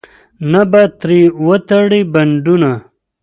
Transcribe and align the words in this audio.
نه 0.51 0.61
به 0.71 0.81
ترې 1.01 1.21
وتړې 1.45 2.01
پنډونه. 2.13 2.71